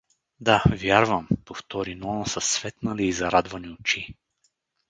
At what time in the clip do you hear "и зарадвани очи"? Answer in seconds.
3.07-4.13